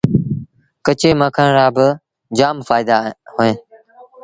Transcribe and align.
ڪچي 0.85 1.11
مکڻ 1.21 1.47
رآ 1.57 1.67
با 1.75 1.87
جآم 2.37 2.57
ڦآئيدآ 2.67 2.97
اوهيݩ 3.31 3.57